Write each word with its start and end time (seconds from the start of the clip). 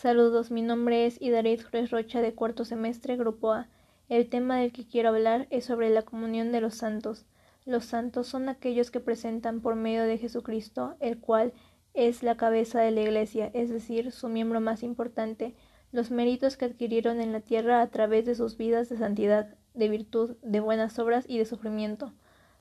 Saludos, 0.00 0.50
mi 0.50 0.62
nombre 0.62 1.04
es 1.04 1.20
Idarit 1.20 1.62
Juárez 1.62 1.90
Rocha 1.90 2.22
de 2.22 2.32
cuarto 2.32 2.64
semestre, 2.64 3.18
Grupo 3.18 3.52
A. 3.52 3.68
El 4.08 4.30
tema 4.30 4.56
del 4.56 4.72
que 4.72 4.86
quiero 4.86 5.10
hablar 5.10 5.46
es 5.50 5.66
sobre 5.66 5.90
la 5.90 6.00
comunión 6.00 6.52
de 6.52 6.62
los 6.62 6.74
santos. 6.74 7.26
Los 7.66 7.84
santos 7.84 8.26
son 8.26 8.48
aquellos 8.48 8.90
que 8.90 9.00
presentan 9.00 9.60
por 9.60 9.76
medio 9.76 10.04
de 10.04 10.16
Jesucristo, 10.16 10.96
el 11.00 11.18
cual 11.18 11.52
es 11.92 12.22
la 12.22 12.38
cabeza 12.38 12.80
de 12.80 12.92
la 12.92 13.02
Iglesia, 13.02 13.50
es 13.52 13.68
decir, 13.68 14.10
su 14.10 14.30
miembro 14.30 14.62
más 14.62 14.82
importante, 14.82 15.54
los 15.92 16.10
méritos 16.10 16.56
que 16.56 16.64
adquirieron 16.64 17.20
en 17.20 17.32
la 17.32 17.40
tierra 17.40 17.82
a 17.82 17.90
través 17.90 18.24
de 18.24 18.34
sus 18.34 18.56
vidas 18.56 18.88
de 18.88 18.96
santidad, 18.96 19.54
de 19.74 19.90
virtud, 19.90 20.36
de 20.40 20.60
buenas 20.60 20.98
obras 20.98 21.26
y 21.28 21.36
de 21.36 21.44
sufrimiento. 21.44 22.14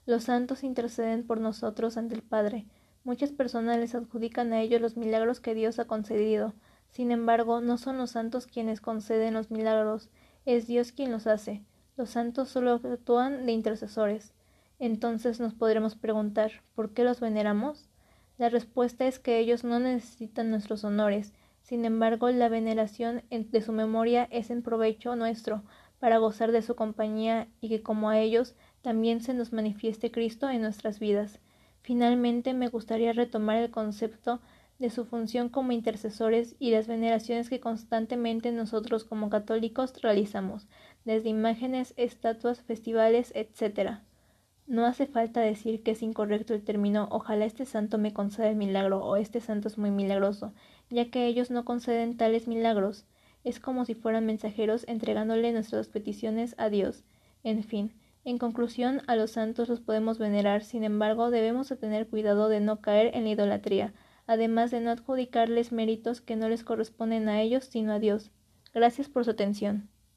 Los 0.05 0.25
santos 0.25 0.61
interceden 0.61 1.25
por 1.25 1.39
nosotros 1.39 1.95
ante 1.95 2.15
el 2.15 2.21
Padre. 2.21 2.65
Muchas 3.05 3.31
personas 3.31 3.77
les 3.77 3.95
adjudican 3.95 4.51
a 4.51 4.59
ellos 4.59 4.81
los 4.81 4.97
milagros 4.97 5.39
que 5.39 5.55
Dios 5.55 5.79
ha 5.79 5.85
concedido. 5.85 6.53
Sin 6.89 7.11
embargo, 7.11 7.61
no 7.61 7.77
son 7.77 7.97
los 7.97 8.11
santos 8.11 8.47
quienes 8.47 8.81
conceden 8.81 9.33
los 9.33 9.51
milagros, 9.51 10.09
es 10.45 10.67
Dios 10.67 10.91
quien 10.91 11.11
los 11.11 11.27
hace. 11.27 11.63
Los 11.95 12.11
santos 12.11 12.49
solo 12.49 12.73
actúan 12.73 13.45
de 13.45 13.51
intercesores. 13.51 14.33
Entonces 14.79 15.39
nos 15.39 15.53
podremos 15.53 15.95
preguntar, 15.95 16.51
¿por 16.73 16.93
qué 16.93 17.03
los 17.03 17.19
veneramos? 17.19 17.89
La 18.37 18.49
respuesta 18.49 19.05
es 19.05 19.19
que 19.19 19.37
ellos 19.37 19.63
no 19.65 19.79
necesitan 19.79 20.49
nuestros 20.49 20.85
honores, 20.85 21.33
sin 21.61 21.83
embargo 21.83 22.29
la 22.29 22.47
veneración 22.47 23.23
de 23.29 23.61
su 23.61 23.73
memoria 23.73 24.27
es 24.31 24.49
en 24.49 24.63
provecho 24.63 25.17
nuestro, 25.17 25.63
para 25.99 26.17
gozar 26.17 26.53
de 26.53 26.61
su 26.61 26.75
compañía 26.75 27.49
y 27.59 27.67
que 27.67 27.83
como 27.83 28.09
a 28.09 28.17
ellos 28.17 28.55
también 28.81 29.21
se 29.21 29.33
nos 29.33 29.51
manifieste 29.51 30.11
Cristo 30.11 30.49
en 30.49 30.61
nuestras 30.61 30.99
vidas. 30.99 31.39
Finalmente 31.81 32.53
me 32.53 32.69
gustaría 32.69 33.11
retomar 33.11 33.57
el 33.57 33.71
concepto 33.71 34.39
de 34.79 34.89
su 34.89 35.05
función 35.05 35.49
como 35.49 35.73
intercesores 35.73 36.55
y 36.57 36.71
las 36.71 36.87
veneraciones 36.87 37.49
que 37.49 37.59
constantemente 37.59 38.51
nosotros 38.51 39.03
como 39.03 39.29
católicos 39.29 39.93
realizamos, 40.01 40.67
desde 41.05 41.29
imágenes, 41.29 41.93
estatuas, 41.97 42.61
festivales, 42.61 43.31
etc. 43.35 43.99
No 44.67 44.85
hace 44.85 45.05
falta 45.05 45.41
decir 45.41 45.83
que 45.83 45.91
es 45.91 46.01
incorrecto 46.01 46.53
el 46.53 46.63
término 46.63 47.07
ojalá 47.11 47.45
este 47.45 47.65
santo 47.65 47.97
me 47.97 48.13
conceda 48.13 48.49
el 48.49 48.55
milagro 48.55 49.03
o 49.03 49.17
este 49.17 49.41
santo 49.41 49.67
es 49.67 49.77
muy 49.77 49.91
milagroso, 49.91 50.53
ya 50.89 51.09
que 51.11 51.27
ellos 51.27 51.51
no 51.51 51.65
conceden 51.65 52.17
tales 52.17 52.47
milagros. 52.47 53.05
Es 53.43 53.59
como 53.59 53.85
si 53.85 53.95
fueran 53.95 54.25
mensajeros 54.25 54.85
entregándole 54.87 55.51
nuestras 55.51 55.87
peticiones 55.87 56.55
a 56.57 56.69
Dios. 56.69 57.03
En 57.43 57.63
fin, 57.63 57.93
en 58.25 58.37
conclusión, 58.37 59.01
a 59.07 59.15
los 59.15 59.31
santos 59.31 59.69
los 59.69 59.79
podemos 59.79 60.19
venerar, 60.19 60.63
sin 60.63 60.83
embargo, 60.83 61.31
debemos 61.31 61.69
tener 61.79 62.07
cuidado 62.07 62.47
de 62.47 62.59
no 62.59 62.79
caer 62.81 63.15
en 63.15 63.23
la 63.23 63.29
idolatría, 63.31 63.93
además 64.29 64.69
de 64.69 64.79
no 64.79 64.91
adjudicarles 64.91 65.71
méritos 65.71 66.21
que 66.21 66.35
no 66.35 66.49
les 66.49 66.63
corresponden 66.63 67.27
a 67.29 67.41
ellos 67.41 67.65
sino 67.65 67.93
a 67.93 67.97
Dios. 67.97 68.29
Gracias 68.75 69.09
por 69.09 69.25
su 69.25 69.31
atención. 69.31 69.89